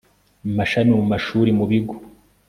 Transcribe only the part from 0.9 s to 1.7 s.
mu mashuri mu